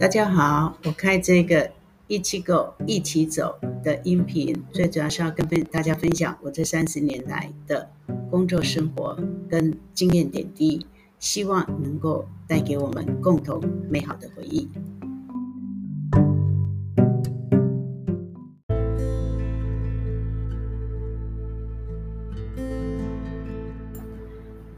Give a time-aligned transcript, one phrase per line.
[0.00, 1.68] 大家好，我开这个
[2.06, 7.90] 一起 Go 一起走的音频，最主要是要跟大家分享我这三十年来的
[8.30, 9.18] 工作生活
[9.50, 10.86] 跟经验点滴，
[11.18, 13.60] 希望能够带给我们共同
[13.90, 14.68] 美好的回忆。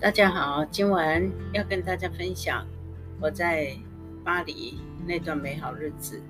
[0.01, 2.67] 大家好，今晚要跟大家分享
[3.21, 3.77] 我在
[4.25, 6.21] 巴黎那段美好日子。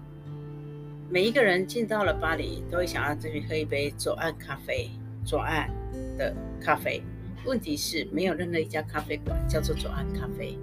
[1.08, 4.88] 每一个人进到了巴黎，都会想要这边喝一杯左岸咖啡，
[5.24, 5.68] 左岸
[6.16, 7.02] 的咖啡。
[7.44, 10.58] 问题是，没有任何一家咖啡馆叫做左岸咖啡。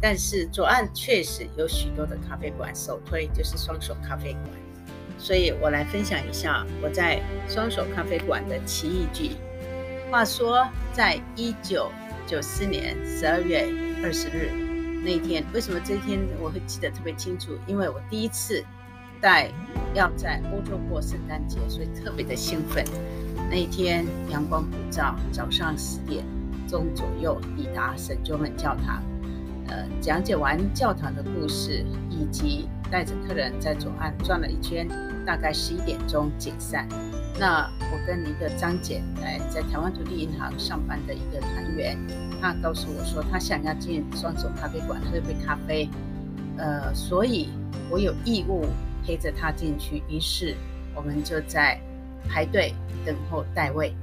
[0.00, 4.44] 但是左岸确实有许多的咖啡馆，首推就是双手咖啡馆。
[5.16, 9.36] 所以我来分享一下我在双手咖啡馆的奇遇记。
[10.10, 11.90] 话说，在一九
[12.26, 13.68] 九四年十二月
[14.02, 14.63] 二十日。
[15.04, 17.52] 那一天，为什么这一天我会记得特别清楚？
[17.66, 18.64] 因为我第一次
[19.20, 19.50] 带
[19.92, 22.82] 要在欧洲过圣诞节，所以特别的兴奋。
[23.50, 26.24] 那一天阳光普照，早上十点
[26.66, 29.02] 钟左右抵达圣约门教堂。
[29.66, 34.88] 呃，讲解完教堂的故事，以及带着客人在左岸转了一圈，
[35.26, 36.88] 大概十一点钟解散。
[37.38, 41.98] 那我跟一个张姐，来在台湾土地银行上班的一个团员，
[42.44, 45.88] 他告诉我说，他想要进双手咖啡馆喝一杯咖啡，
[46.58, 47.48] 呃，所以
[47.88, 48.66] 我有义务
[49.02, 50.02] 陪着他进去。
[50.10, 50.54] 于是
[50.94, 51.80] 我们就在
[52.28, 53.94] 排队等候带位。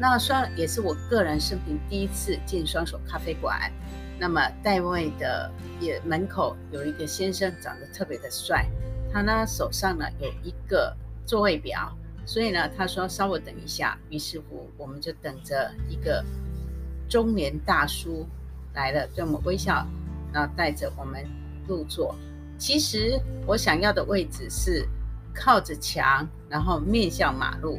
[0.00, 3.70] 那双也是我个人生平第一次进双手咖啡馆。
[4.18, 8.66] 那么带位的也门口有一个先生，长得特别的帅，
[9.12, 10.96] 他呢手上呢有一个
[11.26, 11.94] 座位表。
[12.24, 16.24] 所以呢，他说稍微等一下，于是乎我们就等着一个
[17.12, 18.26] 中年大叔
[18.72, 19.86] 来了，对我们微笑，
[20.32, 21.22] 然后带着我们
[21.68, 22.16] 入座。
[22.56, 24.88] 其实我想要的位置是
[25.34, 27.78] 靠着墙，然后面向马路，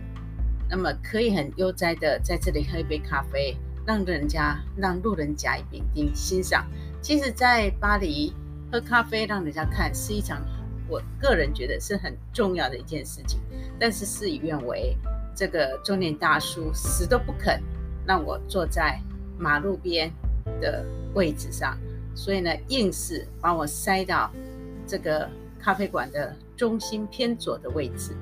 [0.69, 3.57] 那么可以很悠哉的在这里喝一杯咖啡，
[3.87, 6.67] 让人家让路人甲乙丙丁欣赏。
[7.01, 8.31] 其实，在巴黎
[8.71, 10.43] 喝咖啡让人家看是一场。
[10.87, 13.39] 我个人觉得是很重要的一件事情，
[13.79, 14.95] 但是事与愿违，
[15.35, 17.59] 这个中年大叔死都不肯
[18.05, 19.01] 让我坐在
[19.43, 20.09] 马路边
[20.61, 21.77] 的位置上，
[22.15, 24.31] 所以呢，硬是把我塞到
[24.87, 28.15] 这个咖啡馆的中心偏左的位置。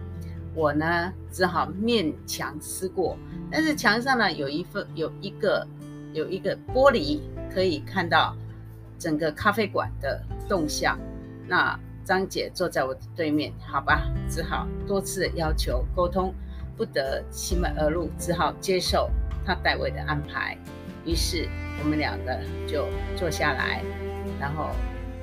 [0.55, 3.15] 我呢，只好面墙思过，
[3.51, 5.67] 但是墙上呢，有一份有一个
[6.11, 7.19] 有一个玻璃
[7.53, 8.35] 可以看到
[8.97, 10.97] 整个咖啡馆的动向，
[11.47, 11.79] 那。
[12.03, 16.33] 张姐坐在我的对面，好吧，只好多次要求沟通，
[16.75, 19.07] 不得其门而入，只好接受
[19.45, 20.57] 她代位的安排。
[21.05, 21.47] 于是
[21.83, 23.83] 我们两个就坐下来，
[24.39, 24.69] 然后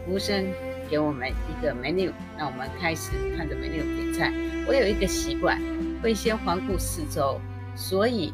[0.05, 0.47] 服务生
[0.91, 4.33] 给我们一个 menu，那我们开始看着 menu 点菜。
[4.67, 5.61] 我有一个习惯，
[6.03, 7.41] 会先环顾四周，
[7.77, 8.33] 所以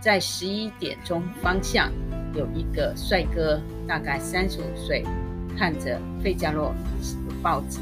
[0.00, 1.90] 在十一点钟方向
[2.34, 5.04] 有一个帅哥，大概三十五岁，
[5.56, 6.74] 看着《费加罗》
[7.42, 7.78] 报纸。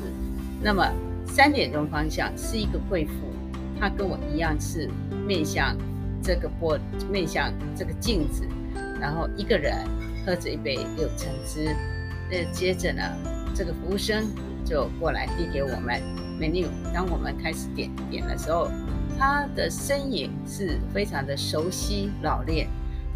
[0.63, 0.85] 那么
[1.27, 3.13] 三点钟方向是一个贵妇，
[3.81, 4.89] 她跟我一样是
[5.27, 5.77] 面向
[6.23, 6.79] 这个玻，
[7.11, 8.47] 面向这个镜子，
[9.01, 9.77] 然后一个人
[10.25, 11.75] 喝着一杯柳橙汁。
[12.31, 13.03] 那接着呢，
[13.55, 14.27] 这个服务生
[14.65, 16.01] 就过来递给我们
[16.41, 16.67] menu。
[16.93, 18.69] 当我们开始点点的时候，
[19.19, 22.69] 他的身影是非常的熟悉老练，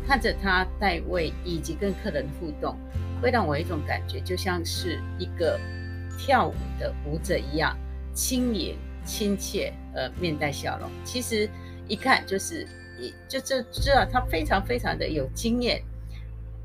[0.06, 2.76] 看着他带位以及跟客人互动，
[3.20, 5.58] 会让我一种感觉，就像是一个。
[6.18, 7.76] 跳舞的舞者一样
[8.12, 10.88] 轻盈亲切，呃，面带笑容。
[11.04, 11.48] 其实
[11.88, 12.68] 一看就是
[13.28, 15.82] 就就知道他非常非常的有经验。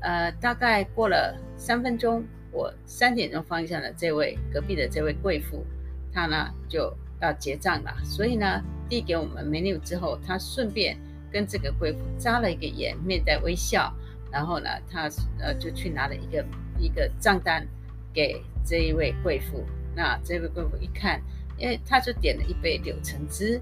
[0.00, 2.22] 呃，大概过了三分钟，
[2.52, 5.64] 我三点钟方向的这位隔壁的这位贵妇，
[6.12, 7.96] 她呢就要结账了。
[8.04, 10.96] 所以呢，递给我们 menu 之后，她顺便
[11.32, 13.92] 跟这个贵妇眨了一个眼，面带微笑。
[14.30, 15.08] 然后呢，她
[15.40, 16.44] 呃就去拿了一个
[16.78, 17.66] 一个账单。
[18.10, 19.64] 给这一位贵妇，
[19.94, 21.22] 那这位贵妇一看，
[21.56, 23.60] 因为他就点了一杯柳橙汁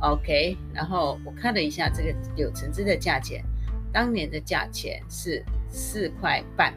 [0.00, 3.44] ，OK，然后我看了一下这个柳橙汁的价钱，
[3.92, 6.74] 当年的价钱是四块半，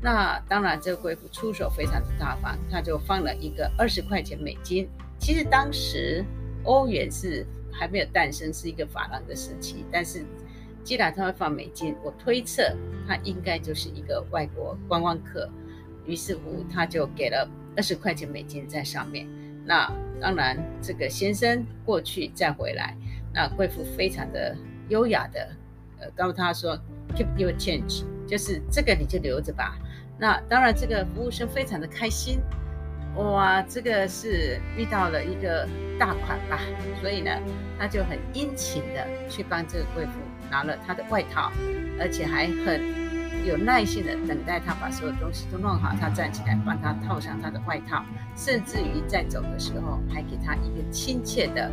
[0.00, 4.88] 那当然这个贵妇出手非常的大方，他就放了一个二十块钱美金。
[5.18, 6.24] 其实当时
[6.64, 10.24] 欧元是还没有诞生，是一个法郎的时期，但是
[10.82, 12.74] 既然他会放美金，我推测
[13.06, 15.48] 他应该就是一个外国观光客。
[16.06, 17.46] 于是乎，他就给了
[17.76, 19.28] 二十块钱美金在上面。
[19.66, 22.94] 那当然，这个先生过去再回来，
[23.32, 24.54] 那贵妇非常的
[24.88, 25.48] 优雅的，
[25.98, 26.78] 呃，告诉他说
[27.16, 29.78] ，keep your change，就是这个你就留着吧。
[30.18, 32.40] 那当然，这个服务生非常的开心。
[33.16, 35.66] 哇，这个是遇到了一个
[35.98, 36.60] 大款吧，
[37.00, 37.30] 所以呢，
[37.76, 40.12] 他就很殷勤的去帮这个贵妇
[40.48, 41.50] 拿了他的外套，
[41.98, 42.80] 而且还很
[43.46, 48.04] 有耐心的等待他把所有东西都弄好，他站起来帮他套上他的外套，
[48.36, 51.70] 甚至于在走的时候还给他一个亲切的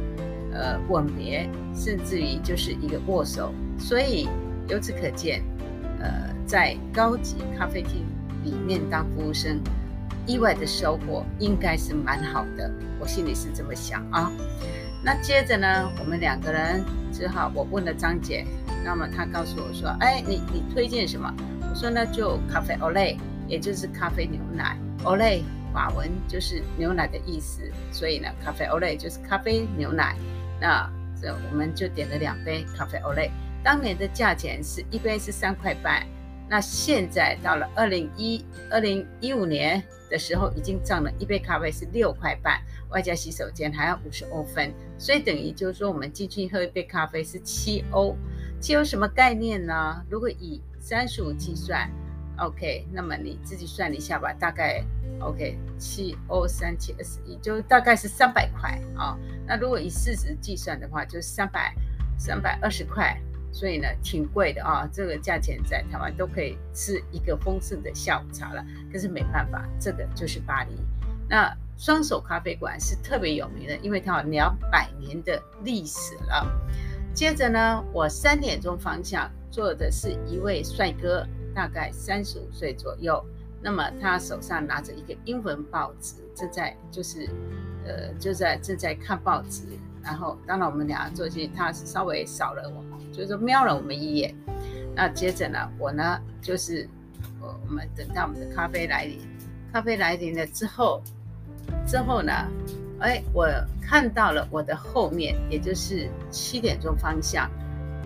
[0.53, 3.53] 呃吻别，甚至于就是一个握手。
[3.77, 4.27] 所以
[4.67, 5.43] 由此可见，
[5.99, 8.05] 呃，在高级咖啡厅
[8.43, 9.59] 里面当服务生。
[10.25, 12.69] 意外的收获应该是蛮好的，
[12.99, 14.29] 我心里是这么想啊。
[15.01, 16.83] 那接着呢，我们两个人
[17.13, 18.45] 只好我问了张姐，
[18.83, 21.33] 那么她告诉我说：“哎，你你推荐什么？”
[21.77, 24.75] 我说：“呢就咖啡 Olé，也就是咖啡牛奶。
[25.03, 30.17] Olé 法文就是牛奶的意思，所以呢，咖啡 Olé 就是咖啡牛奶。
[30.59, 30.91] 那
[31.21, 33.29] 这我们就点了两杯咖啡 Olé，
[33.63, 36.03] 当年的价钱是一杯是三块半。”
[36.49, 42.59] 那现在到了二零一二零一五年的时候，已经涨了一杯咖啡是六块半，
[42.89, 48.15] 外加洗手间还要五十欧分，所以等于就是说我们进去喝一杯咖啡是七欧。
[48.59, 50.03] 七欧什么概念呢？
[50.09, 51.91] 如果以三十五计算
[52.37, 54.81] ，OK，那么你自己算一下吧，大概
[55.19, 59.17] OK 七欧三七二十一，就大概是三百块啊。
[59.45, 61.75] 那如果以四十计算的话，就是三百
[62.17, 63.19] 三百二十块。
[63.51, 68.63] 所以呢，挺贵的啊，这个价钱在台湾都可以吃一个丰盛的下午茶了。
[68.89, 70.71] 可是没办法，这个就是巴黎。
[71.27, 76.49] 那双手咖啡馆是特别有名的，因为它有两百年的历史了。
[77.13, 83.23] 接着呢，我三点钟方向坐的是一位帅哥，大概三十五岁左右。
[83.61, 87.27] 那么他手上拿着一个英文报纸，正在就是
[87.85, 89.63] 呃就在正在看报纸。
[90.03, 92.83] 然后当然我们俩坐进去，他稍微扫了我。
[93.11, 94.35] 就是瞄了我们一眼，
[94.93, 96.87] 那接着呢，我呢就是，
[97.41, 99.19] 我我们等到我们的咖啡来临，
[99.73, 101.01] 咖啡来临了之后，
[101.87, 102.31] 之后呢，
[102.99, 103.47] 哎，我
[103.81, 107.49] 看到了我的后面，也就是七点钟方向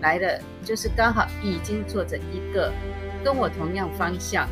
[0.02, 2.70] 来了，就是刚好已经坐着一个
[3.24, 4.46] 跟我同样方向，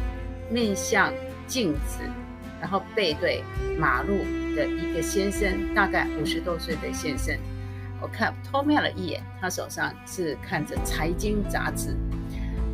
[0.49, 1.13] 面向
[1.47, 1.99] 镜子，
[2.61, 3.43] 然后背对
[3.79, 4.19] 马路
[4.57, 7.37] 的一个先生，大概五十多岁的先生。
[8.01, 11.95] 我看偷瞄了一眼，他手上是看着财经杂志，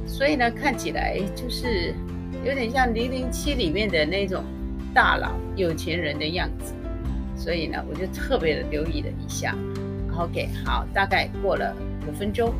[0.07, 1.95] 所以呢，看起来就是
[2.45, 4.45] 有点像《零零七》里面的那种
[4.95, 6.75] 大佬、有钱人的样子。
[7.35, 9.55] 所以呢，我就特别的留意了一下。
[10.17, 11.75] OK，好，大概过了
[12.07, 12.55] 五分钟，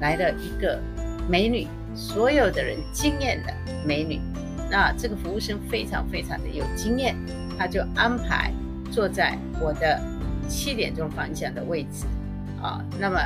[0.00, 0.80] 来了一个
[1.28, 3.54] 美女，所有的人惊艳的
[3.86, 4.20] 美女。
[4.70, 7.16] 那这个服务生非常非常的有经验，
[7.58, 8.52] 他就安排
[8.90, 10.00] 坐在我的。
[10.48, 12.06] 七点钟方向的位置，
[12.62, 13.20] 啊，那么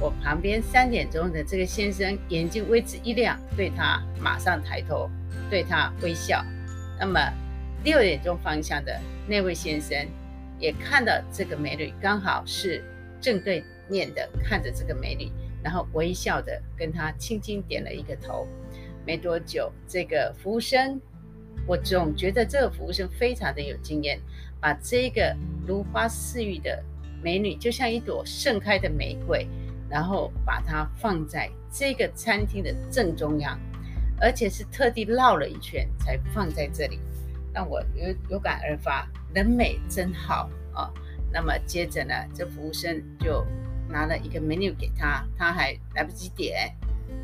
[0.00, 5.06] 我旁边三点钟的这个先生眼睛为之一亮，对他马上抬头，
[5.50, 6.42] 对他微笑。
[6.98, 7.20] 那么
[7.84, 8.98] 六点钟方向的
[9.28, 9.94] 那位先生
[10.58, 12.82] 也看到这个美女，刚好是
[13.20, 15.30] 正对面的看着这个美女，
[15.62, 18.46] 然后微笑的跟她轻轻点了一个头。
[19.06, 21.00] 没多久，这个服务生，
[21.66, 24.20] 我总觉得这个服务生非常的有经验。
[24.58, 25.36] 把这个
[25.66, 26.82] 如花似玉的
[27.22, 29.46] 美女，就像一朵盛开的玫瑰，
[29.88, 33.60] 然后把它放在这个餐厅的正中央，
[34.18, 36.98] 而且是特地绕了一圈才放在这里，
[37.52, 40.90] 让我有有感而发，人美真好啊！
[41.30, 43.46] 那么接着呢，这服务生就
[43.88, 46.74] 拿了一个 menu 给他，他还来不及点，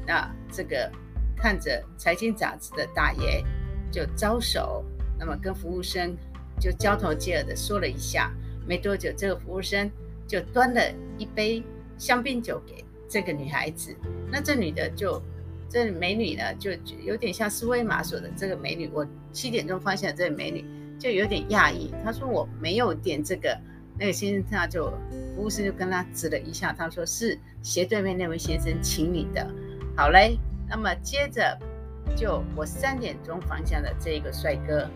[0.07, 0.91] 那这个
[1.37, 3.45] 看着财经杂志的大爷
[3.91, 4.85] 就招手，
[5.19, 6.17] 那么跟服务生。
[6.61, 8.33] 就交头接耳的说了一下，
[8.69, 9.91] 没多久，这个服务生
[10.29, 10.81] 就端了
[11.19, 11.61] 一杯
[11.99, 13.93] 香槟酒给这个女孩子。
[14.31, 15.21] 那这女的就，
[15.69, 16.71] 这美女呢，就
[17.03, 18.89] 有点像斯威玛索的这个美女。
[18.93, 20.65] 我七点钟发现这个美女
[21.01, 23.59] 就有点讶异，她说我没有点这个。
[23.99, 24.91] 那个先生他就
[25.35, 29.47] 服务生就跟他指了一下，他说是斜对面那位先生请你的。
[29.97, 31.59] 好嘞，那么接着
[32.17, 34.89] 就我三点钟方向的这一个帅哥，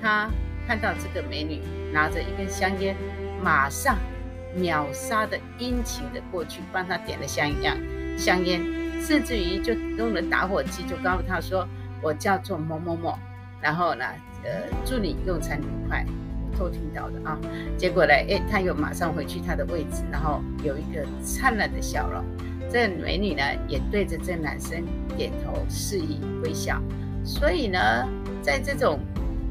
[0.00, 0.30] 他。
[0.66, 1.60] 看到这个美女
[1.92, 2.96] 拿着一根香烟，
[3.42, 3.98] 马上
[4.56, 7.76] 秒杀的殷勤的过去帮她点了香烟，
[8.16, 8.62] 香烟，
[8.98, 11.68] 甚至于就用了打火机，就告诉她说
[12.00, 13.18] ：“我叫做某某某，
[13.60, 14.06] 然后呢，
[14.42, 16.02] 呃，祝你用餐愉快。”
[16.56, 17.38] 偷听到的啊，
[17.76, 22.24] 结果呢，哎，她又马上回去她的位置，然后有一个灿烂的笑容。
[22.70, 24.84] 这美女呢，也对着这男生
[25.16, 26.80] 点头示意微笑。
[27.24, 27.78] 所以呢，
[28.42, 28.98] 在这种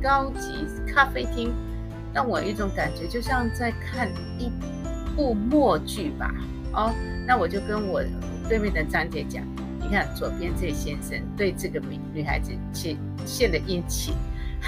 [0.02, 1.54] 高级咖啡厅
[2.14, 4.52] 让我有一种感觉，就像在看一
[5.16, 6.34] 部默剧吧。
[6.74, 6.92] 哦，
[7.26, 8.04] 那我就跟我
[8.50, 9.44] 对面的张姐讲，
[9.80, 14.14] 你看左边这先生对这个女女孩子献献了殷勤，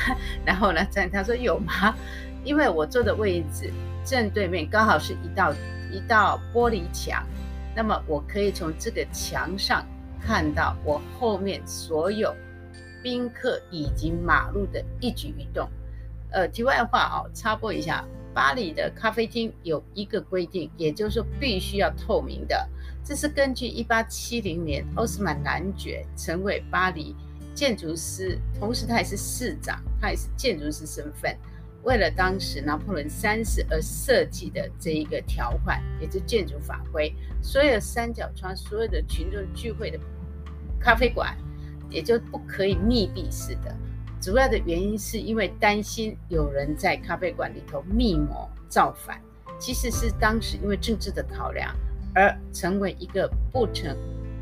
[0.46, 1.96] 然后呢，在他说有吗？
[2.44, 3.72] 因为我坐的位置
[4.04, 5.54] 正对面刚好是一道
[5.92, 7.26] 一道玻璃墙，
[7.76, 9.84] 那么我可以从这个墙上
[10.22, 12.32] 看到我后面所有
[13.02, 15.68] 宾客以及马路的一举一动。
[16.32, 22.70] 呃，题外话哦，插播一下，巴黎的咖啡厅有一个规定，也就是说必须要透明的。
[23.04, 27.16] 这是根据一八七零年奥斯曼男爵成为巴黎
[27.56, 31.36] 建筑师，同时他也是市长，他也是建筑师身份，
[31.84, 39.98] 为了当时拿破仑三世而设计的这一个条款，也就建筑法规，所有三角窗、所有的群众聚会的
[40.80, 41.36] 咖啡馆，
[41.90, 43.74] 也就不可以密闭式的。
[44.20, 49.22] 主要的原因是因为担心有人在咖啡馆里头密谋造反，
[49.58, 51.74] 其实是当时因为政治的考量
[52.14, 53.96] 而成为一个不成，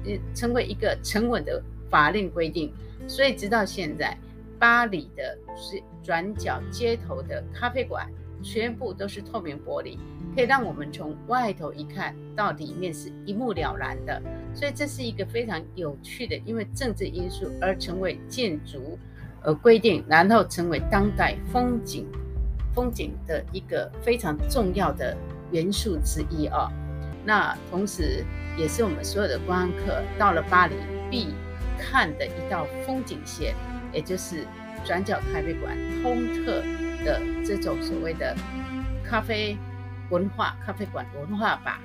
[0.06, 2.74] 呃，成为一个成稳的法令规定。
[3.08, 4.18] 所以直到现在，
[4.60, 8.10] 巴黎的是转角街头的咖啡馆
[8.42, 9.98] 全部都是透明玻璃，
[10.36, 14.22] 可以让我们从外头一看到里面是一目了然的。
[14.54, 18.98] 所以这是一个非常有趣的，因为政治因素而成为建筑。
[19.46, 22.08] 呃，规定，然后成为当代风景
[22.74, 25.18] 风景的一个非常重要的
[25.52, 26.72] 元素之一啊。
[27.26, 28.24] 那同时，
[28.58, 30.76] 也是我们所有的观光客到了巴黎
[31.12, 31.28] 必
[31.92, 33.54] 看的一道风景线，
[33.92, 34.46] 也就是
[34.86, 36.62] 转角咖啡馆通特
[37.04, 38.36] 的这种所谓的
[39.04, 39.58] 咖啡
[40.10, 41.80] 文化、咖啡馆文化吧。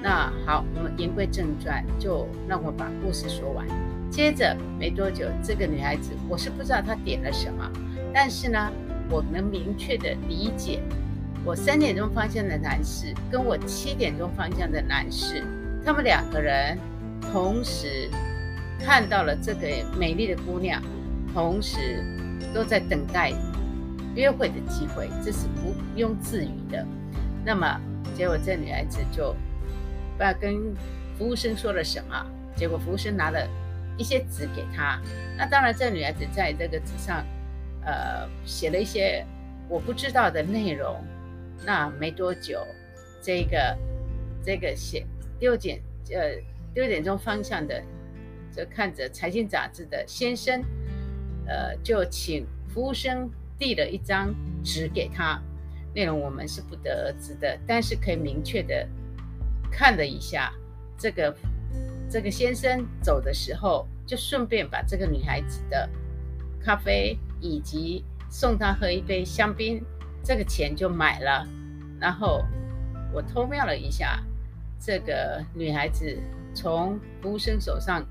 [0.00, 3.66] 那好，我们言归正传，就让我把故事说完。
[4.10, 7.68] 接着没多久，这个女孩子，我是不知道她点了什么，
[8.14, 8.70] 但是呢，
[9.10, 10.80] 我能明确的理解，
[11.44, 15.42] 我三点钟方向的男士跟我七点钟方向的男士，
[15.84, 16.78] 他们两个人
[17.20, 18.08] 同时
[18.78, 19.68] 看到了这个
[19.98, 20.82] 美丽的姑娘，
[21.32, 22.02] 同时
[22.54, 23.32] 都在等待
[24.14, 26.86] 约会的机会，这是毋庸置疑的。
[27.44, 27.80] 那么，
[28.14, 29.32] 结果这女孩子就
[30.16, 30.74] 不知道跟
[31.16, 33.48] 服务生说了什么，结果服务生拿了。
[34.00, 35.02] 一些纸给她，
[35.36, 37.26] 那当然，这女孩子在这个纸上，
[37.84, 39.26] 呃，写了一些
[39.68, 41.04] 我不知道的内容。
[41.66, 42.64] 那没多久，
[43.20, 43.76] 这个
[44.44, 45.04] 这个写
[45.40, 45.80] 六点
[46.12, 46.40] 呃
[46.76, 47.82] 六点钟方向的，
[48.58, 50.60] 就看着财经杂志的先生，
[51.46, 54.34] 呃，就请服务生递了一张
[54.64, 55.40] 纸给他，
[55.94, 58.84] 内容我们是不得而知的，但是可以明确的
[59.70, 60.52] 看了一下
[60.98, 61.32] 这个。
[62.10, 65.86] 这个先生走的时候，就顺便把这个女孩子的
[66.58, 69.84] 咖啡以及送她喝一杯香槟，
[70.24, 71.46] 这个钱就买了。
[72.00, 72.42] 然后
[73.12, 74.24] 我偷瞄了一下，
[74.80, 76.18] 这个女孩子
[76.54, 78.02] 从服务生手上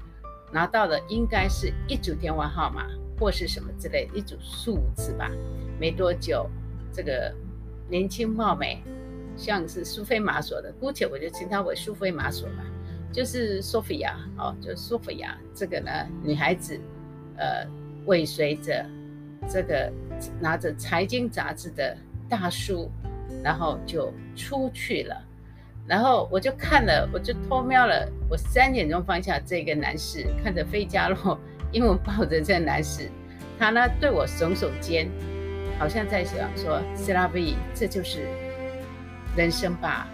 [0.51, 2.88] 拿到的应该是一组电话号码
[3.20, 5.32] 或是什么之类一组数字吧。
[5.80, 6.50] 没多久，
[6.92, 7.34] 这个
[7.89, 8.82] 年轻貌美，
[9.36, 12.63] 像是苏菲玛索的，姑且我就称她为苏菲玛索吧。
[13.12, 15.92] 就是 Sophia 哦，就是 Sophia 这个呢，
[16.24, 16.80] 女孩子，
[17.38, 17.66] 呃，
[18.06, 18.86] 尾随着
[19.50, 19.92] 这个
[20.39, 21.98] 拿着财经杂志的
[22.30, 22.92] 大叔，
[23.44, 25.26] 然后就出去了。
[25.88, 31.39] 然后我就看了，我就偷瞄了，我三点钟方向这个男士看着费加罗，
[31.72, 33.10] 因为我抱着这个男士，
[33.58, 35.10] 他呢对我耸耸肩，
[35.79, 38.27] 好像在想说 C'est la vie，这就是
[39.36, 40.08] 人生吧。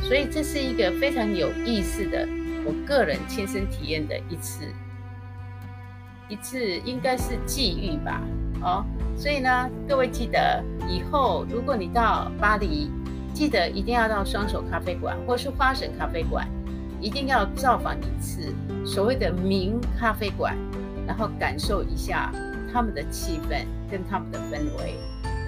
[0.00, 2.28] 所以这是一个非常有意思的，
[2.64, 4.64] 我个人亲身体验的一次，
[6.28, 8.22] 一次应该是际遇吧。
[8.60, 8.84] 哦，
[9.16, 12.92] 所以呢，各位记得以后如果你到巴黎，
[13.38, 16.44] 记得一定要到双手咖啡馆或是花神咖啡馆，
[17.00, 18.52] 一定要造访一次
[18.84, 20.56] 所谓的名咖啡馆，
[21.06, 22.32] 然后感受一下
[22.72, 24.96] 他们的气氛跟他们的氛围。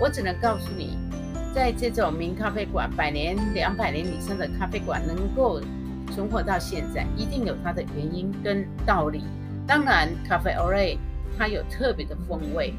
[0.01, 0.97] 我只能告诉你。
[1.53, 5.61] 在这种名咖啡馆，百年、两百年以上的咖啡馆能够
[6.15, 9.25] 存活到现在，一定有它的原因跟道理。
[9.67, 10.97] 当然，咖啡 Olé
[11.37, 12.73] 它有特别的风味，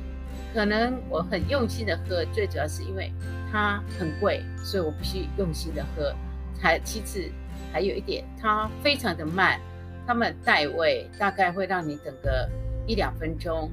[0.54, 3.12] 可能我很用心的喝，最主要是因为
[3.52, 6.14] 它很贵，所以我必须用心的喝。
[6.60, 7.32] 还其次，
[7.72, 9.60] 还有一点，它非常的慢，
[10.06, 12.50] 他们带位大概会让你等个
[12.86, 13.72] 一两分钟。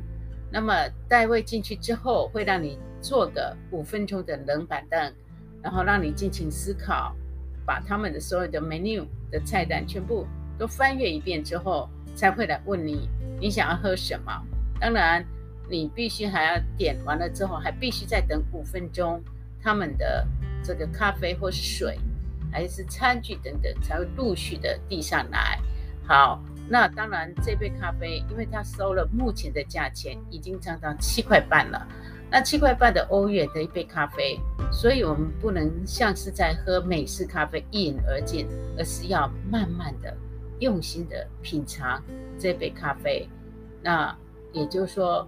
[0.50, 0.72] 那么
[1.08, 5.12] 带位进去之后，会让你坐个五分钟的冷板凳，
[5.62, 7.14] 然后让你尽情思考，
[7.66, 10.26] 把他们的所有的 menu 的菜单全部
[10.58, 13.08] 都翻阅一遍之后，才会来问你
[13.38, 14.32] 你想要喝什么。
[14.80, 15.22] 当然，
[15.70, 19.22] 你必须还要点完了之后，还必须再等五分钟，
[19.62, 20.26] 他们的
[20.62, 21.98] 这个咖啡或是水，
[22.50, 25.58] 还是餐具等等，才会陆续的递上来。
[26.06, 31.86] 好，那当然，这杯咖啡，因为它收了目前的价钱，已经涨到七块半了。
[32.30, 34.38] 那七块半的欧元的一杯咖啡，
[34.70, 38.46] 所以我们不能像是在喝美式咖啡一饮而尽，
[38.76, 40.14] 而是要慢慢的、
[40.60, 42.02] 用心的品尝
[42.38, 43.26] 这杯咖啡。
[43.82, 44.14] 那
[44.52, 45.26] 也就是说，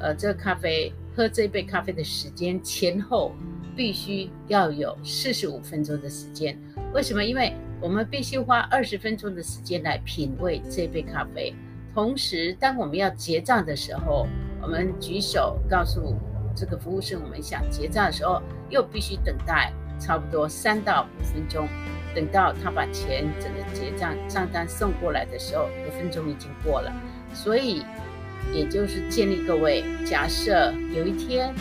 [0.00, 3.32] 呃，这个咖啡喝这杯咖啡的时间前后
[3.76, 6.58] 必须要有四十五分钟的时间。
[6.92, 7.24] 为什么？
[7.24, 11.54] 因为我们必须花二十分钟的时间来品味这杯咖啡，
[11.94, 14.26] 同时，当我们要结账的时候，
[14.60, 16.14] 我们举手告诉
[16.54, 21.68] 这个服务生我们想结账的时候，又必须等待差不多三到五分钟，
[22.14, 26.92] 等到他把钱整个结账账单送过来的时候，五分钟已经过了。
[27.32, 27.84] 所以，
[28.52, 31.54] 也就是建议各位，假设有一天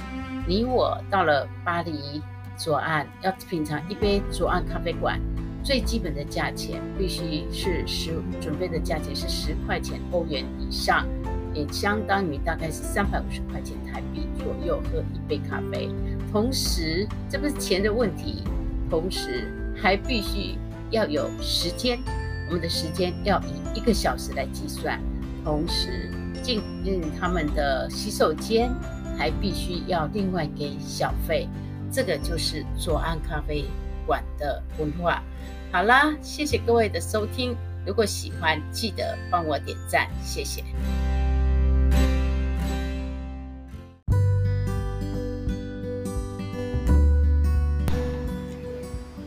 [0.48, 2.22] 你我到了巴黎
[2.58, 5.20] 左岸，要品尝一杯左岸咖啡馆。
[5.62, 11.06] 最基本的价钱必须是十，准备的价钱是十块钱欧元以上，
[11.54, 15.90] 也相当于大概是三百五十块钱台币左右喝一杯咖啡。
[16.32, 18.42] 同时，这不是钱的问题，
[18.90, 20.56] 同时还必须
[20.92, 22.00] 要有时间，
[22.48, 24.98] 我们的时间要以一个小时来计算。
[25.44, 26.10] 同时，
[26.40, 28.72] 进入他们的洗手间
[29.18, 31.48] 还必须要另外给小费。
[31.92, 33.66] 这个就是左岸咖啡
[34.06, 35.24] 馆的文化。
[35.72, 37.56] 好啦，谢谢各位的收听。
[37.86, 40.64] 如果喜欢，记得帮我点赞，谢谢。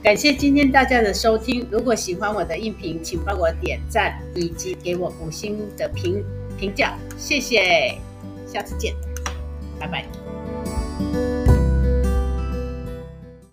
[0.03, 1.67] 感谢今天大家的收听。
[1.71, 6.23] 如果喜欢我的音频，请帮我点赞以及给我五星的评
[6.59, 7.99] 评价，谢谢。
[8.47, 8.95] 下次见，
[9.79, 11.32] 拜拜。